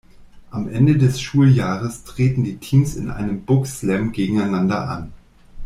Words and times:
Am 0.49 0.67
Ende 0.67 0.97
des 0.97 1.21
Schuljahres 1.21 2.03
treten 2.03 2.43
die 2.43 2.57
Teams 2.57 2.95
in 2.95 3.11
einem 3.11 3.45
Book 3.45 3.67
Slam 3.67 4.11
gegeneinander 4.11 4.89
an. 4.89 5.13